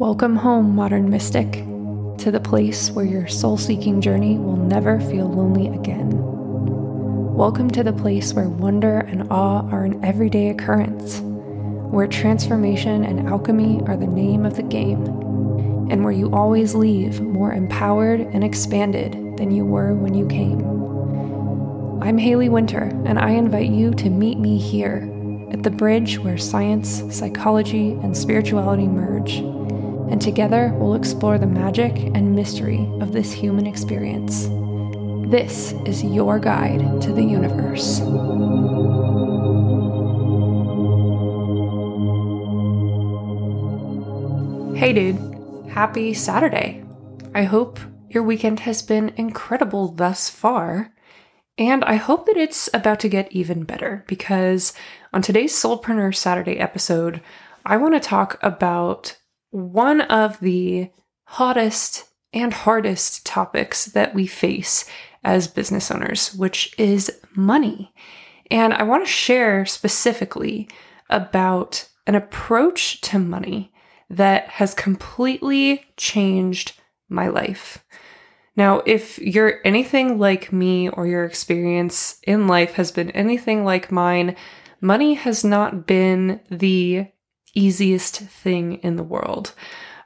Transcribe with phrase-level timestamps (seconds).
[0.00, 5.28] Welcome home, modern mystic, to the place where your soul seeking journey will never feel
[5.30, 6.08] lonely again.
[7.34, 13.28] Welcome to the place where wonder and awe are an everyday occurrence, where transformation and
[13.28, 15.04] alchemy are the name of the game,
[15.90, 20.60] and where you always leave more empowered and expanded than you were when you came.
[22.02, 25.06] I'm Haley Winter, and I invite you to meet me here
[25.52, 29.42] at the bridge where science, psychology, and spirituality merge
[30.10, 34.48] and together we'll explore the magic and mystery of this human experience.
[35.30, 38.00] This is your guide to the universe.
[44.76, 45.30] Hey, dude.
[45.68, 46.82] Happy Saturday.
[47.32, 50.92] I hope your weekend has been incredible thus far.
[51.58, 54.72] And I hope that it's about to get even better because
[55.12, 57.20] on today's Soulpreneur Saturday episode,
[57.64, 59.16] I want to talk about
[59.50, 60.90] one of the
[61.24, 64.84] hottest and hardest topics that we face
[65.22, 67.92] as business owners, which is money.
[68.50, 70.68] And I want to share specifically
[71.08, 73.72] about an approach to money
[74.08, 76.72] that has completely changed
[77.08, 77.84] my life.
[78.56, 83.92] Now, if you're anything like me or your experience in life has been anything like
[83.92, 84.36] mine,
[84.80, 87.06] money has not been the
[87.54, 89.54] easiest thing in the world.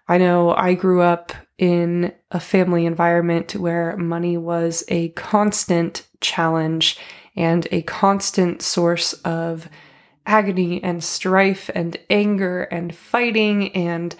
[0.06, 6.98] I know I grew up in a family environment where money was a constant challenge
[7.36, 9.68] and a constant source of
[10.26, 14.14] agony and strife and anger and fighting and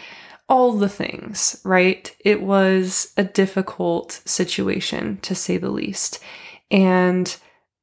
[0.49, 2.15] all the things, right?
[2.21, 6.21] It was a difficult situation to say the least.
[6.71, 7.35] And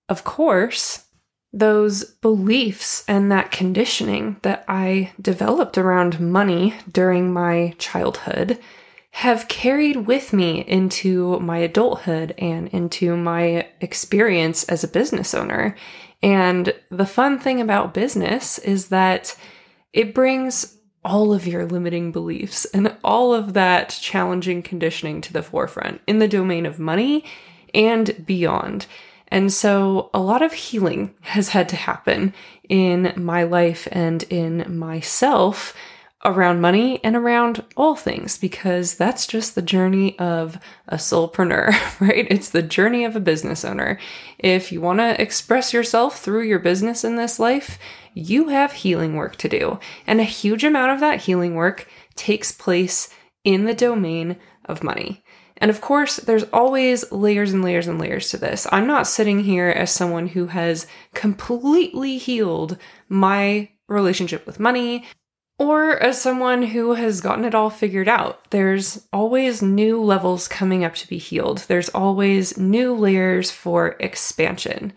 [0.10, 1.06] of course,
[1.54, 8.58] those beliefs and that conditioning that I developed around money during my childhood
[9.12, 15.76] have carried with me into my adulthood and into my experience as a business owner.
[16.24, 19.36] And the fun thing about business is that
[19.92, 25.44] it brings all of your limiting beliefs and all of that challenging conditioning to the
[25.44, 27.26] forefront in the domain of money
[27.74, 28.86] and beyond.
[29.32, 32.34] And so a lot of healing has had to happen
[32.70, 35.74] in my life and in myself
[36.24, 42.28] around money and around all things because that's just the journey of a soulpreneur, right?
[42.30, 43.98] It's the journey of a business owner.
[44.38, 47.80] If you want to express yourself through your business in this life,
[48.14, 49.80] you have healing work to do.
[50.06, 53.10] And a huge amount of that healing work takes place
[53.44, 55.24] in the domain of money.
[55.62, 58.68] And of course, there's always layers and layers and layers to this.
[58.72, 62.78] I'm not sitting here as someone who has completely healed
[63.08, 65.06] my relationship with money
[65.60, 68.50] or as someone who has gotten it all figured out.
[68.50, 74.94] There's always new levels coming up to be healed, there's always new layers for expansion.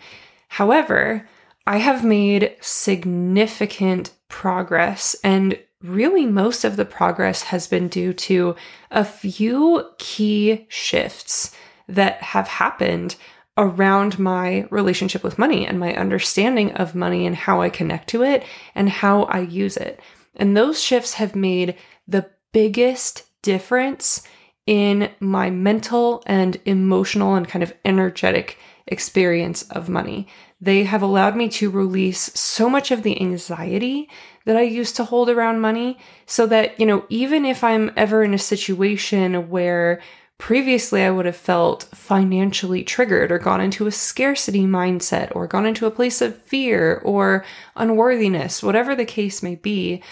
[0.49, 1.29] However,
[1.67, 8.57] I have made significant progress and really most of the progress has been due to
[8.91, 11.55] a few key shifts
[11.87, 13.17] that have happened
[13.57, 18.23] around my relationship with money and my understanding of money and how I connect to
[18.23, 18.45] it
[18.75, 20.01] and how I use it.
[20.35, 21.77] And those shifts have made
[22.09, 24.23] the biggest difference
[24.67, 30.27] in my mental and emotional and kind of energetic experience of money.
[30.61, 34.09] They have allowed me to release so much of the anxiety
[34.45, 38.23] that I used to hold around money so that, you know, even if I'm ever
[38.23, 40.01] in a situation where
[40.39, 45.67] previously I would have felt financially triggered or gone into a scarcity mindset or gone
[45.67, 47.45] into a place of fear or
[47.77, 50.03] unworthiness, whatever the case may be,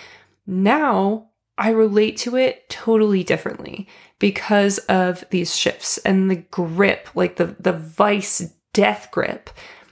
[0.46, 1.28] now
[1.58, 3.86] I relate to it totally differently
[4.18, 9.50] because of these shifts and the grip, like the, the vice death grip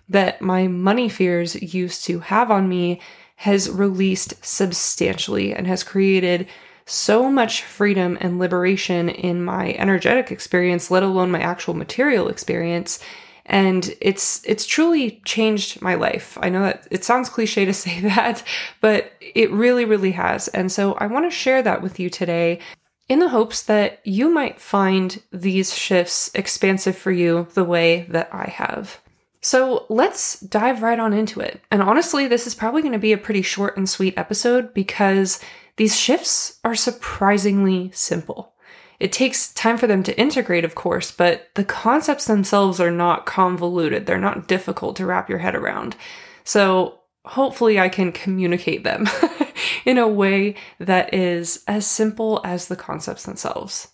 [0.08, 3.00] that my money fears used to have on me
[3.40, 6.46] has released substantially and has created
[6.84, 12.98] so much freedom and liberation in my energetic experience let alone my actual material experience
[13.46, 16.37] and it's it's truly changed my life.
[16.40, 18.44] I know that it sounds cliche to say that,
[18.82, 20.48] but it really really has.
[20.48, 22.60] And so I want to share that with you today
[23.08, 28.28] in the hopes that you might find these shifts expansive for you the way that
[28.32, 29.00] I have.
[29.40, 31.62] So let's dive right on into it.
[31.70, 35.40] And honestly, this is probably going to be a pretty short and sweet episode because
[35.76, 38.52] these shifts are surprisingly simple.
[38.98, 43.25] It takes time for them to integrate, of course, but the concepts themselves are not
[43.25, 44.04] convoluted.
[44.04, 45.96] They're not difficult to wrap your head around.
[46.44, 49.08] So hopefully I can communicate them
[49.86, 53.88] in a way that is as simple as the concepts themselves.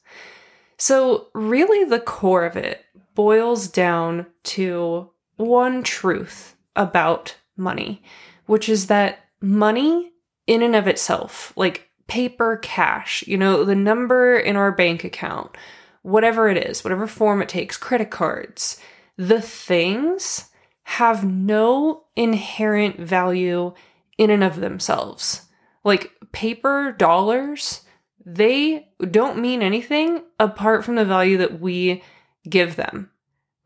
[0.79, 2.85] So, really, the core of it
[3.15, 8.03] boils down to one truth about money,
[8.47, 10.13] which is that money,
[10.47, 15.57] in and of itself, like paper cash, you know, the number in our bank account,
[16.03, 18.81] whatever it is, whatever form it takes, credit cards,
[19.17, 20.51] the things
[20.85, 23.75] have no inherent value
[24.19, 25.43] in and of themselves.
[25.83, 27.83] Like paper dollars,
[28.25, 32.03] they don't mean anything apart from the value that we
[32.49, 33.11] give them.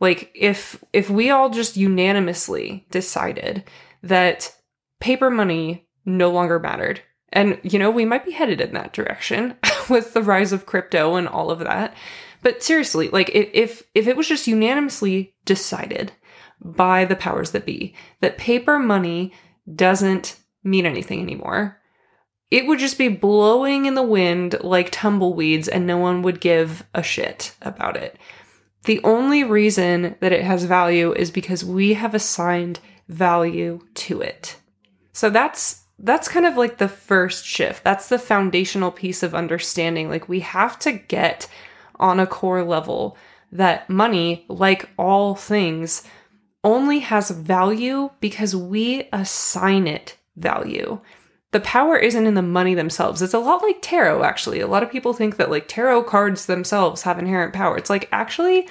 [0.01, 3.65] Like if if we all just unanimously decided
[4.03, 4.55] that
[5.01, 7.03] paper money no longer mattered.
[7.33, 9.57] And you know, we might be headed in that direction
[9.91, 11.95] with the rise of crypto and all of that.
[12.43, 16.13] But seriously, like if if it was just unanimously decided
[16.63, 19.33] by the powers that be that paper money
[19.73, 21.79] doesn't mean anything anymore,
[22.51, 26.85] it would just be blowing in the wind like tumbleweeds and no one would give
[26.95, 28.19] a shit about it.
[28.85, 34.57] The only reason that it has value is because we have assigned value to it.
[35.13, 37.85] So that's that's kind of like the first shift.
[37.85, 40.09] That's the foundational piece of understanding.
[40.09, 41.47] Like we have to get
[41.97, 43.19] on a core level
[43.53, 46.05] that money, like all things,
[46.65, 51.01] only has value because we assign it value.
[51.53, 53.23] The power isn't in the money themselves.
[53.23, 54.61] It's a lot like tarot, actually.
[54.61, 57.77] A lot of people think that like tarot cards themselves have inherent power.
[57.77, 58.69] It's like actually,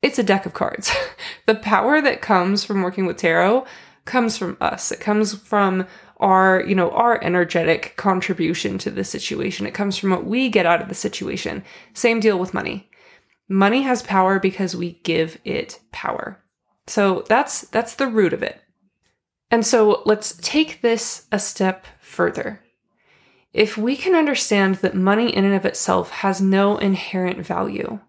[0.00, 0.90] it's a deck of cards.
[1.46, 3.66] the power that comes from working with tarot
[4.04, 4.90] comes from us.
[4.90, 5.86] It comes from
[6.18, 9.66] our, you know, our energetic contribution to the situation.
[9.66, 11.64] It comes from what we get out of the situation.
[11.92, 12.88] Same deal with money.
[13.48, 16.42] Money has power because we give it power.
[16.86, 18.60] So that's that's the root of it.
[19.50, 22.60] And so let's take this a step further.
[23.52, 28.00] If we can understand that money in and of itself has no inherent value,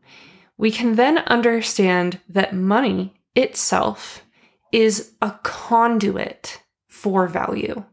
[0.58, 4.24] we can then understand that money itself
[4.72, 7.84] is a conduit for value.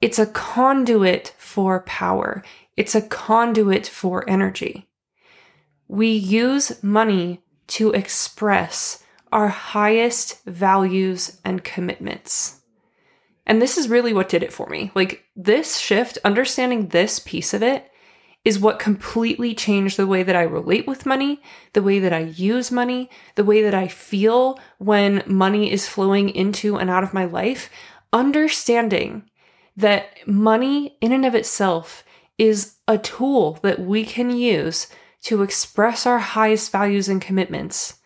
[0.00, 2.44] It's a conduit for power.
[2.76, 4.88] It's a conduit for energy.
[5.88, 9.02] We use money to express
[9.32, 12.57] our highest values and commitments.
[13.48, 14.92] And this is really what did it for me.
[14.94, 17.90] Like this shift, understanding this piece of it
[18.44, 21.42] is what completely changed the way that I relate with money,
[21.72, 26.28] the way that I use money, the way that I feel when money is flowing
[26.28, 27.70] into and out of my life.
[28.12, 29.24] Understanding
[29.76, 32.04] that money in and of itself
[32.36, 34.88] is a tool that we can use
[35.22, 37.98] to express our highest values and commitments.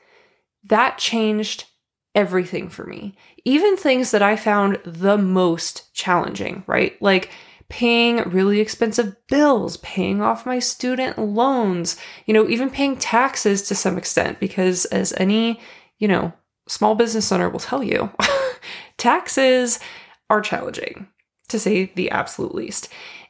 [0.65, 1.65] That changed
[2.14, 3.14] everything for me.
[3.44, 7.00] Even things that I found the most challenging, right?
[7.00, 7.31] Like
[7.69, 13.75] paying really expensive bills, paying off my student loans, you know, even paying taxes to
[13.75, 15.59] some extent, because as any,
[15.99, 16.32] you know,
[16.69, 18.11] small business owner will tell you,
[18.99, 19.81] taxes
[20.29, 21.09] are challenging
[21.49, 22.88] to say the absolute least.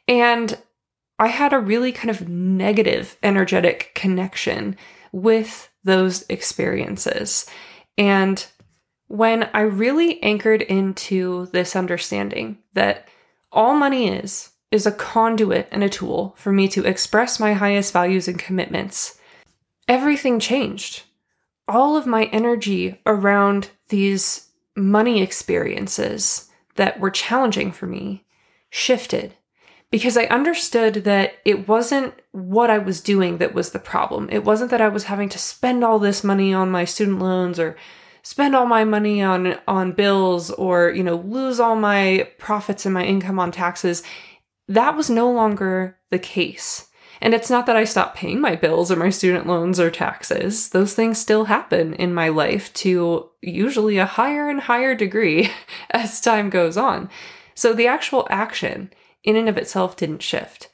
[0.09, 0.59] And
[1.19, 4.77] I had a really kind of negative energetic connection
[5.13, 7.47] with those experiences.
[7.97, 8.45] And
[9.13, 13.09] when I really anchored into this understanding that
[13.53, 17.93] all money is, is a conduit and a tool for me to express my highest
[17.93, 19.21] values and commitments,
[19.87, 21.03] everything changed.
[21.69, 28.25] All of my energy around these money experiences that were challenging for me
[28.71, 29.35] shifted
[29.91, 34.31] because I understood that it wasn't what I was doing that was the problem.
[34.33, 37.59] It wasn't that I was having to spend all this money on my student loans
[37.59, 37.77] or
[38.23, 42.95] spend all my money on on bills or, you know, lose all my profits and
[42.95, 44.03] my income on taxes.
[44.69, 46.89] That was no longer the case.
[47.21, 50.71] And it's not that I stopped paying my bills or my student loans or taxes.
[50.71, 55.51] Those things still happen in my life to usually a higher and higher degree
[55.91, 57.09] as time goes on.
[57.55, 60.69] So the actual action in and of itself didn't shift.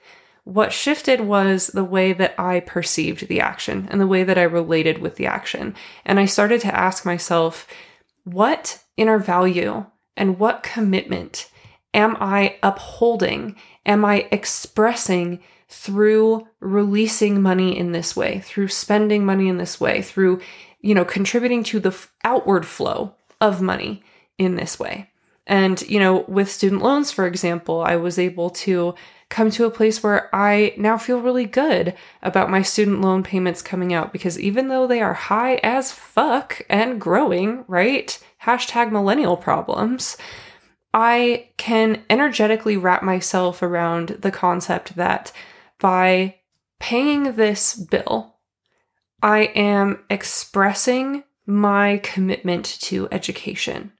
[0.48, 4.44] What shifted was the way that I perceived the action and the way that I
[4.44, 5.74] related with the action.
[6.06, 7.68] And I started to ask myself,
[8.24, 9.84] what inner value
[10.16, 11.50] and what commitment
[11.92, 13.56] am I upholding?
[13.84, 20.00] Am I expressing through releasing money in this way, through spending money in this way,
[20.00, 20.40] through,
[20.80, 24.02] you know, contributing to the outward flow of money
[24.38, 25.10] in this way?
[25.46, 28.94] And, you know, with student loans, for example, I was able to
[29.30, 33.60] come to a place where I now feel really good about my student loan payments
[33.60, 38.18] coming out because even though they are high as fuck and growing, right?
[38.42, 40.16] Hashtag millennial problems.
[40.94, 45.32] I can energetically wrap myself around the concept that
[45.78, 46.36] by
[46.80, 48.36] paying this bill,
[49.22, 53.92] I am expressing my commitment to education.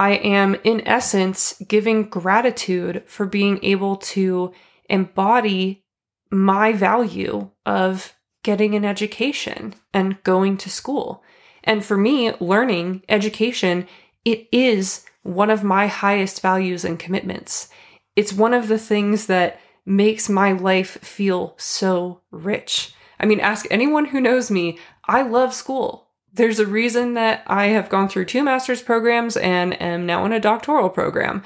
[0.00, 4.54] I am, in essence, giving gratitude for being able to
[4.88, 5.84] embody
[6.30, 11.22] my value of getting an education and going to school.
[11.62, 13.86] And for me, learning education,
[14.24, 17.68] it is one of my highest values and commitments.
[18.16, 22.94] It's one of the things that makes my life feel so rich.
[23.20, 26.09] I mean, ask anyone who knows me, I love school.
[26.32, 30.32] There's a reason that I have gone through two master's programs and am now in
[30.32, 31.42] a doctoral program.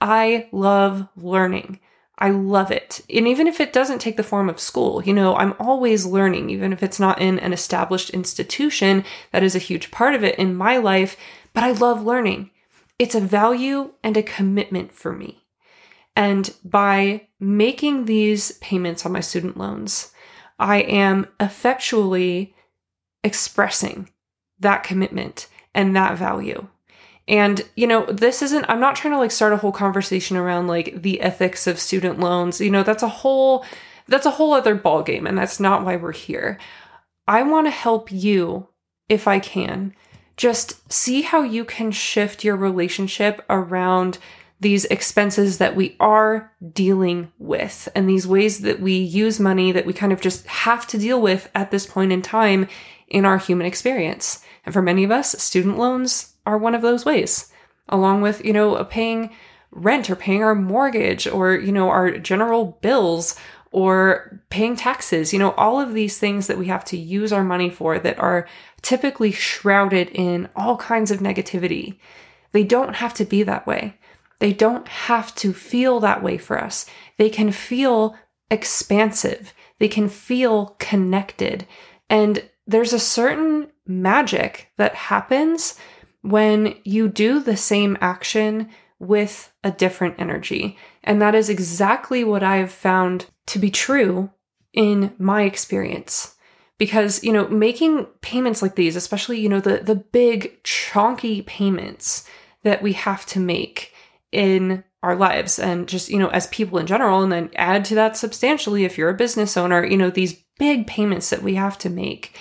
[0.00, 1.80] I love learning.
[2.18, 3.00] I love it.
[3.12, 6.50] And even if it doesn't take the form of school, you know, I'm always learning,
[6.50, 9.04] even if it's not in an established institution.
[9.32, 11.16] That is a huge part of it in my life,
[11.52, 12.50] but I love learning.
[12.98, 15.44] It's a value and a commitment for me.
[16.16, 20.12] And by making these payments on my student loans,
[20.58, 22.56] I am effectually
[23.22, 24.08] expressing
[24.60, 26.66] that commitment and that value.
[27.26, 30.66] And, you know, this isn't, I'm not trying to like start a whole conversation around
[30.66, 32.60] like the ethics of student loans.
[32.60, 33.66] You know, that's a whole,
[34.06, 35.28] that's a whole other ballgame.
[35.28, 36.58] And that's not why we're here.
[37.26, 38.68] I want to help you,
[39.10, 39.94] if I can,
[40.38, 44.18] just see how you can shift your relationship around
[44.60, 49.86] these expenses that we are dealing with and these ways that we use money that
[49.86, 52.66] we kind of just have to deal with at this point in time
[53.08, 54.44] in our human experience.
[54.64, 57.52] And for many of us, student loans are one of those ways,
[57.88, 59.30] along with, you know, paying
[59.70, 63.38] rent or paying our mortgage or, you know, our general bills
[63.70, 67.44] or paying taxes, you know, all of these things that we have to use our
[67.44, 68.48] money for that are
[68.80, 71.98] typically shrouded in all kinds of negativity.
[72.52, 73.98] They don't have to be that way.
[74.38, 76.86] They don't have to feel that way for us.
[77.18, 78.16] They can feel
[78.50, 79.52] expansive.
[79.78, 81.66] They can feel connected.
[82.08, 85.78] And there's a certain magic that happens
[86.22, 90.76] when you do the same action with a different energy.
[91.02, 94.30] And that is exactly what I have found to be true
[94.72, 96.36] in my experience.
[96.76, 102.28] Because, you know, making payments like these, especially, you know, the, the big chonky payments
[102.62, 103.92] that we have to make
[104.30, 107.94] in our lives and just, you know, as people in general, and then add to
[107.94, 111.78] that substantially if you're a business owner, you know, these big payments that we have
[111.78, 112.36] to make,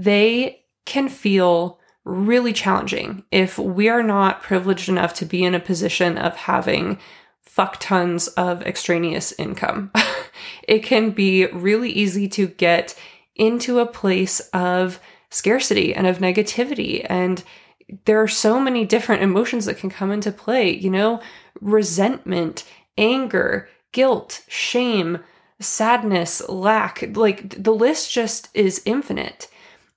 [0.00, 5.60] they can feel really challenging if we are not privileged enough to be in a
[5.60, 6.98] position of having
[7.42, 9.90] fuck tons of extraneous income.
[10.68, 12.98] it can be really easy to get
[13.36, 17.44] into a place of scarcity and of negativity and
[18.04, 21.20] there are so many different emotions that can come into play, you know,
[21.60, 22.64] resentment,
[22.96, 25.18] anger, guilt, shame,
[25.58, 27.16] sadness, lack.
[27.16, 29.48] Like the list just is infinite.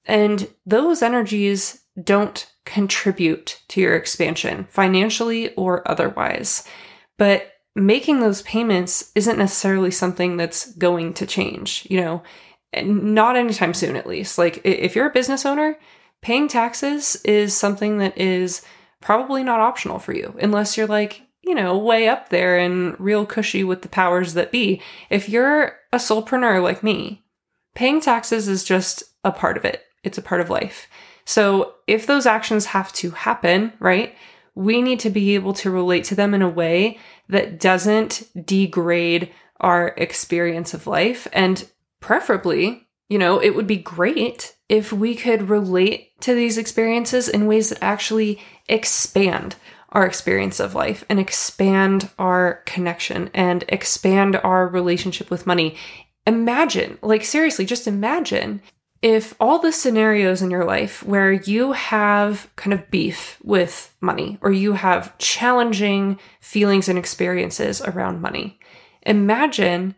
[0.05, 6.67] And those energies don't contribute to your expansion financially or otherwise.
[7.17, 12.23] But making those payments isn't necessarily something that's going to change, you know,
[12.81, 14.37] not anytime soon at least.
[14.37, 15.77] Like if you're a business owner,
[16.21, 18.63] paying taxes is something that is
[19.01, 23.25] probably not optional for you unless you're like, you know, way up there and real
[23.25, 24.81] cushy with the powers that be.
[25.09, 27.23] If you're a soulpreneur like me,
[27.75, 29.83] paying taxes is just a part of it.
[30.03, 30.87] It's a part of life.
[31.25, 34.15] So if those actions have to happen, right,
[34.55, 39.31] we need to be able to relate to them in a way that doesn't degrade
[39.59, 41.27] our experience of life.
[41.31, 41.67] And
[41.99, 47.47] preferably, you know, it would be great if we could relate to these experiences in
[47.47, 49.55] ways that actually expand
[49.89, 55.77] our experience of life and expand our connection and expand our relationship with money.
[56.25, 58.61] Imagine, like seriously, just imagine
[59.03, 64.37] if all the scenarios in your life where you have kind of beef with money
[64.41, 68.57] or you have challenging feelings and experiences around money,
[69.01, 69.93] imagine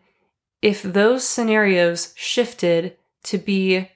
[0.60, 3.88] if those scenarios shifted to be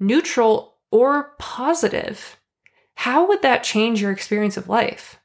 [0.00, 2.36] neutral or positive,
[2.94, 5.20] how would that change your experience of life?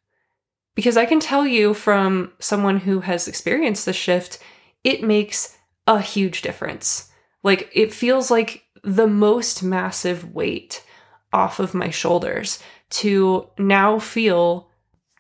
[0.76, 4.38] Because I can tell you from someone who has experienced the shift,
[4.84, 7.10] it makes a huge difference.
[7.42, 10.84] Like, it feels like the most massive weight
[11.32, 14.70] off of my shoulders to now feel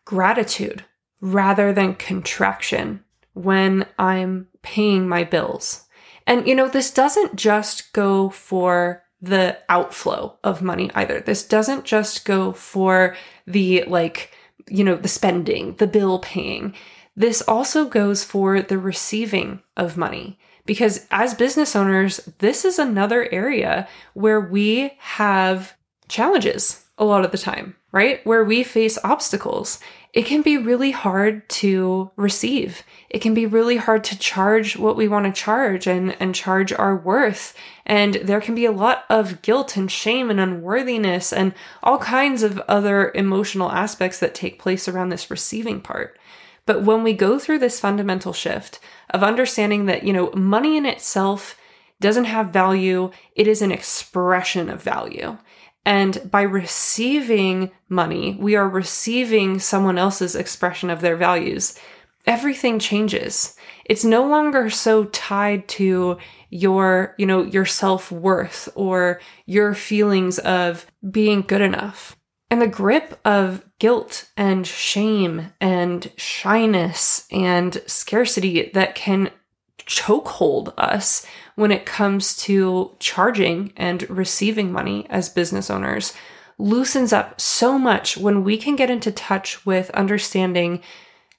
[0.05, 0.83] gratitude
[1.21, 3.03] rather than contraction
[3.33, 5.85] when I'm paying my bills.
[6.27, 11.21] And, you know, this doesn't just go for the outflow of money either.
[11.21, 13.15] This doesn't just go for
[13.47, 14.31] the like
[14.69, 16.73] you know, the spending, the bill paying.
[17.15, 20.39] This also goes for the receiving of money.
[20.65, 25.73] Because as business owners, this is another area where we have
[26.07, 28.25] challenges a lot of the time, right?
[28.25, 29.79] Where we face obstacles.
[30.13, 32.83] It can be really hard to receive.
[33.09, 36.71] It can be really hard to charge what we want to charge and, and charge
[36.71, 37.55] our worth.
[37.83, 42.43] And there can be a lot of guilt and shame and unworthiness and all kinds
[42.43, 46.19] of other emotional aspects that take place around this receiving part.
[46.65, 48.79] But when we go through this fundamental shift
[49.09, 51.57] of understanding that, you know, money in itself
[51.99, 55.37] doesn't have value, it is an expression of value.
[55.85, 61.77] And by receiving money, we are receiving someone else's expression of their values.
[62.25, 63.57] Everything changes.
[63.83, 66.17] It's no longer so tied to
[66.49, 72.15] your, you know, your self-worth or your feelings of being good enough.
[72.53, 79.31] And the grip of guilt and shame and shyness and scarcity that can
[79.79, 86.13] chokehold us when it comes to charging and receiving money as business owners
[86.59, 90.79] loosens up so much when we can get into touch with understanding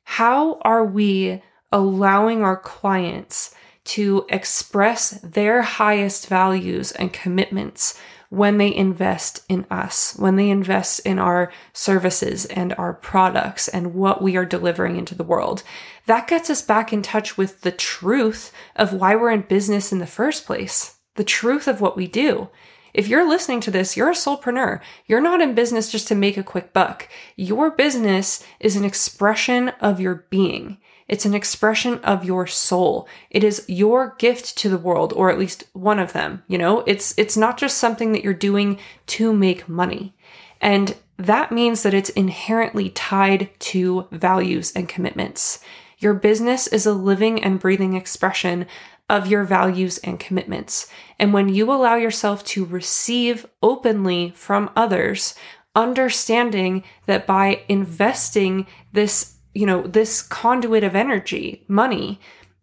[0.02, 1.40] how are we
[1.70, 3.54] allowing our clients
[3.84, 8.00] to express their highest values and commitments
[8.34, 13.94] when they invest in us, when they invest in our services and our products and
[13.94, 15.62] what we are delivering into the world.
[16.06, 19.98] That gets us back in touch with the truth of why we're in business in
[19.98, 22.48] the first place, the truth of what we do.
[22.92, 24.80] If you're listening to this, you're a soulpreneur.
[25.06, 27.08] You're not in business just to make a quick buck.
[27.36, 30.78] Your business is an expression of your being.
[31.08, 33.08] It's an expression of your soul.
[33.30, 36.42] It is your gift to the world, or at least one of them.
[36.48, 40.14] You know, it's, it's not just something that you're doing to make money.
[40.60, 45.60] And that means that it's inherently tied to values and commitments.
[45.98, 48.66] Your business is a living and breathing expression
[49.08, 50.90] of your values and commitments.
[51.18, 55.34] And when you allow yourself to receive openly from others,
[55.74, 62.20] understanding that by investing this you know, this conduit of energy, money,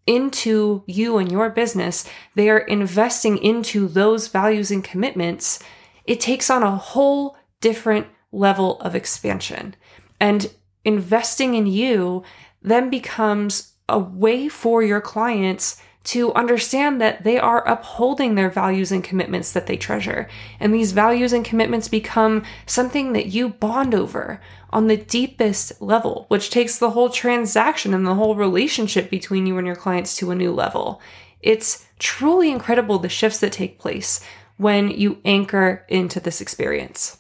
[0.08, 5.60] into you and your business, they are investing into those values and commitments,
[6.06, 9.76] it takes on a whole different level of expansion.
[10.20, 10.52] And
[10.84, 12.24] investing in you
[12.62, 18.92] then becomes a way for your clients to understand that they are upholding their values
[18.92, 20.28] and commitments that they treasure.
[20.60, 26.26] And these values and commitments become something that you bond over on the deepest level,
[26.30, 30.32] which takes the whole transaction and the whole relationship between you and your clients to
[30.32, 31.02] a new level.
[31.40, 34.22] It's truly incredible the shifts that take place
[34.58, 37.18] when you anchor into this experience.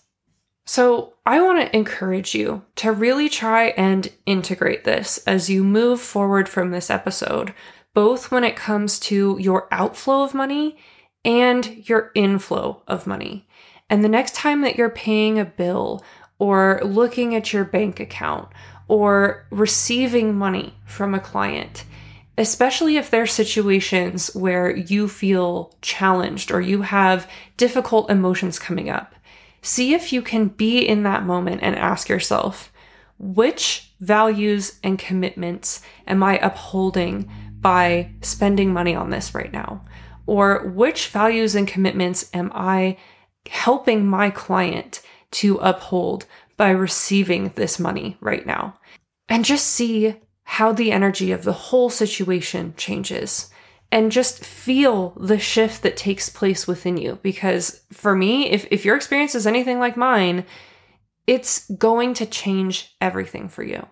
[0.65, 5.99] So, I want to encourage you to really try and integrate this as you move
[5.99, 7.53] forward from this episode
[7.93, 10.77] both when it comes to your outflow of money
[11.23, 13.47] and your inflow of money.
[13.89, 16.03] And the next time that you're paying a bill
[16.39, 18.49] or looking at your bank account
[18.87, 21.83] or receiving money from a client,
[22.37, 29.13] especially if there's situations where you feel challenged or you have difficult emotions coming up,
[29.61, 32.71] see if you can be in that moment and ask yourself,
[33.19, 37.29] which values and commitments am I upholding
[37.61, 39.83] by spending money on this right now?
[40.25, 42.97] Or which values and commitments am I
[43.49, 46.25] helping my client to uphold
[46.57, 48.75] by receiving this money right now?
[49.29, 53.49] And just see how the energy of the whole situation changes
[53.91, 57.19] and just feel the shift that takes place within you.
[57.21, 60.45] Because for me, if, if your experience is anything like mine,
[61.27, 63.85] it's going to change everything for you.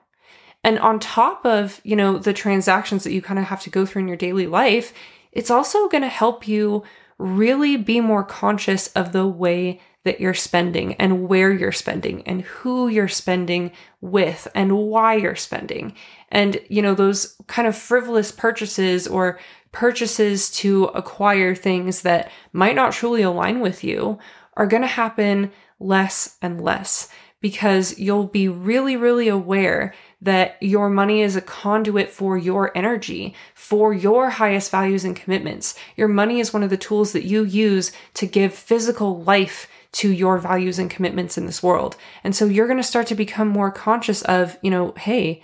[0.63, 3.85] And on top of, you know, the transactions that you kind of have to go
[3.85, 4.93] through in your daily life,
[5.31, 6.83] it's also going to help you
[7.17, 12.41] really be more conscious of the way that you're spending and where you're spending and
[12.41, 15.93] who you're spending with and why you're spending.
[16.29, 19.39] And, you know, those kind of frivolous purchases or
[19.71, 24.17] purchases to acquire things that might not truly align with you
[24.55, 27.09] are going to happen less and less
[27.41, 33.34] because you'll be really, really aware that your money is a conduit for your energy,
[33.53, 35.75] for your highest values and commitments.
[35.95, 40.12] Your money is one of the tools that you use to give physical life to
[40.12, 41.95] your values and commitments in this world.
[42.23, 45.41] And so you're going to start to become more conscious of, you know, hey,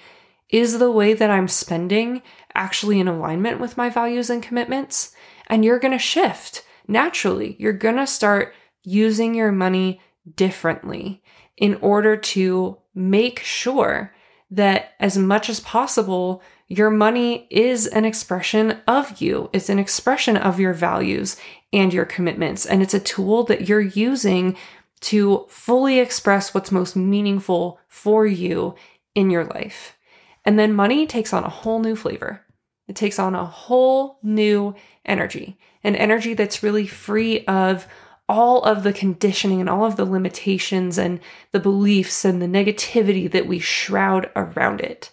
[0.50, 2.22] is the way that I'm spending
[2.54, 5.16] actually in alignment with my values and commitments?
[5.48, 7.56] And you're going to shift naturally.
[7.60, 10.02] You're going to start using your money
[10.36, 11.24] differently
[11.58, 14.15] in order to make sure
[14.52, 19.50] that as much as possible, your money is an expression of you.
[19.54, 21.38] It's an expression of your values
[21.74, 22.66] and your commitments.
[22.66, 24.56] And it's a tool that you're using
[25.02, 28.76] to fully express what's most meaningful for you
[29.14, 29.96] in your life.
[30.44, 32.42] And then money takes on a whole new flavor.
[32.88, 37.88] It takes on a whole new energy, an energy that's really free of
[38.28, 41.20] all of the conditioning and all of the limitations and
[41.52, 45.12] the beliefs and the negativity that we shroud around it.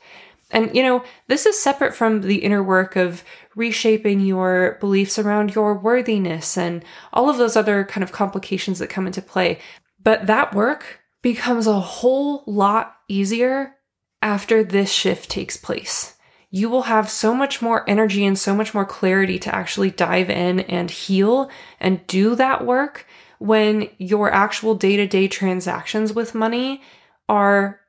[0.50, 5.54] And, you know, this is separate from the inner work of reshaping your beliefs around
[5.54, 9.58] your worthiness and all of those other kind of complications that come into play.
[10.02, 13.76] But that work becomes a whole lot easier
[14.20, 16.16] after this shift takes place.
[16.54, 20.28] You will have so much more energy and so much more clarity to actually dive
[20.28, 23.06] in and heal and do that work
[23.38, 26.82] when your actual day to day transactions with money
[27.26, 27.80] are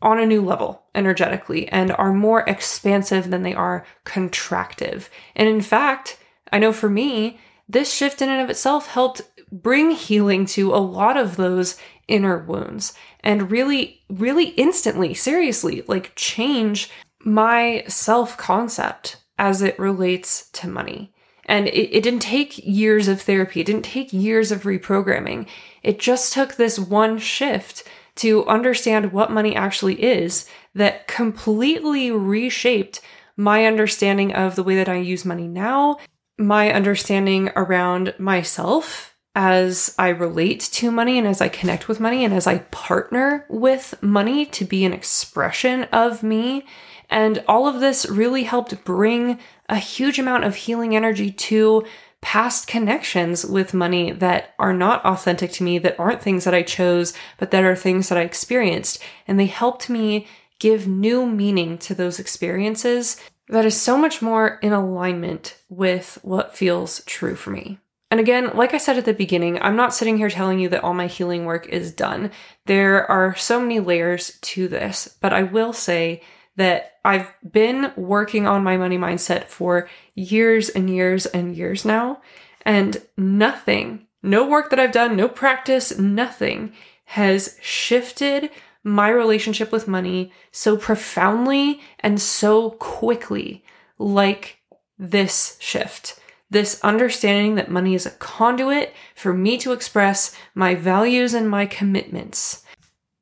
[0.00, 5.08] on a new level energetically and are more expansive than they are contractive.
[5.34, 6.16] And in fact,
[6.52, 10.76] I know for me, this shift in and of itself helped bring healing to a
[10.76, 16.88] lot of those inner wounds and really, really instantly, seriously, like change
[17.24, 21.12] my self concept as it relates to money.
[21.46, 25.46] And it, it, didn't take years of therapy, it didn't take years of reprogramming.
[25.82, 27.82] It just took this one shift
[28.16, 33.00] to understand what money actually is that completely reshaped
[33.36, 35.98] my understanding of the way that I use money now,
[36.38, 42.24] my understanding around myself as I relate to money and as I connect with money
[42.24, 46.66] and as I partner with money to be an expression of me.
[47.12, 51.84] And all of this really helped bring a huge amount of healing energy to
[52.22, 56.62] past connections with money that are not authentic to me, that aren't things that I
[56.62, 58.98] chose, but that are things that I experienced.
[59.28, 60.26] And they helped me
[60.58, 66.56] give new meaning to those experiences that is so much more in alignment with what
[66.56, 67.78] feels true for me.
[68.10, 70.82] And again, like I said at the beginning, I'm not sitting here telling you that
[70.82, 72.30] all my healing work is done.
[72.64, 76.22] There are so many layers to this, but I will say
[76.56, 82.20] that I've been working on my money mindset for years and years and years now.
[82.64, 86.72] And nothing, no work that I've done, no practice, nothing
[87.06, 88.50] has shifted
[88.84, 93.64] my relationship with money so profoundly and so quickly
[93.98, 94.58] like
[94.98, 96.18] this shift.
[96.50, 101.64] This understanding that money is a conduit for me to express my values and my
[101.66, 102.62] commitments.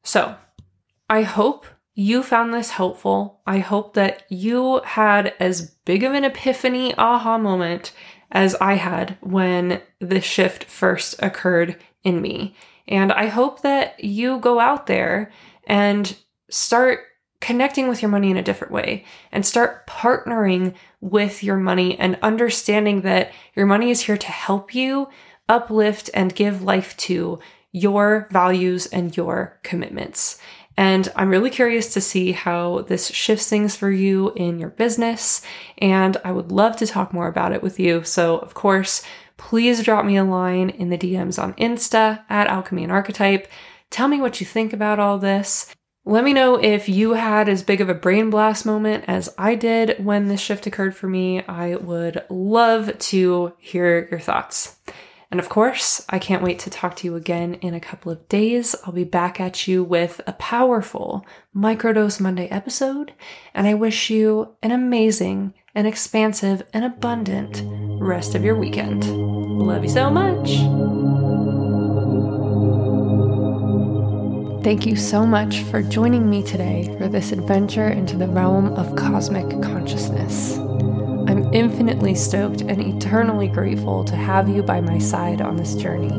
[0.03, 0.37] So,
[1.09, 1.67] I hope
[2.01, 3.43] you found this helpful.
[3.47, 7.93] I hope that you had as big of an epiphany aha moment
[8.33, 12.57] as I had when the shift first occurred in me.
[12.89, 15.31] And I hope that you go out there
[15.65, 16.17] and
[16.49, 17.01] start
[17.43, 22.19] connecting with your money in a different way and start partnering with your money and
[22.23, 25.11] understanding that your money is here to help you
[25.51, 27.41] uplift and give life to
[27.73, 30.41] your values and your commitments.
[30.81, 35.43] And I'm really curious to see how this shifts things for you in your business.
[35.77, 38.03] And I would love to talk more about it with you.
[38.03, 39.03] So, of course,
[39.37, 43.47] please drop me a line in the DMs on Insta at Alchemy and Archetype.
[43.91, 45.71] Tell me what you think about all this.
[46.07, 49.57] Let me know if you had as big of a brain blast moment as I
[49.57, 51.43] did when this shift occurred for me.
[51.43, 54.79] I would love to hear your thoughts.
[55.31, 58.29] And of course, I can't wait to talk to you again in a couple of
[58.29, 58.75] days.
[58.85, 63.13] I'll be back at you with a powerful Microdose Monday episode,
[63.55, 67.63] and I wish you an amazing and expansive and abundant
[68.03, 69.07] rest of your weekend.
[69.07, 70.51] Love you so much.
[74.65, 78.95] Thank you so much for joining me today for this adventure into the realm of
[78.97, 80.59] cosmic consciousness.
[81.31, 86.11] I'm infinitely stoked and eternally grateful to have you by my side on this journey.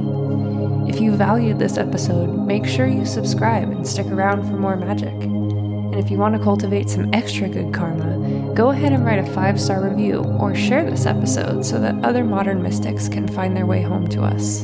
[0.90, 5.12] If you valued this episode, make sure you subscribe and stick around for more magic.
[5.12, 9.26] And if you want to cultivate some extra good karma, go ahead and write a
[9.34, 13.66] five star review or share this episode so that other modern mystics can find their
[13.66, 14.64] way home to us.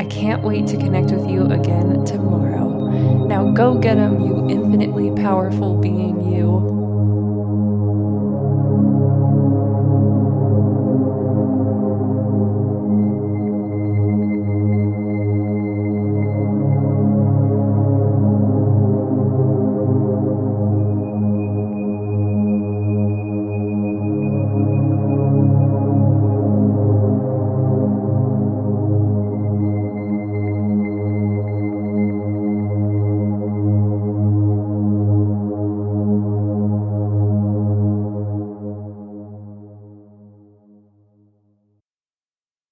[0.00, 3.26] I can't wait to connect with you again tomorrow.
[3.26, 6.77] Now go get 'em, you infinitely powerful being, you.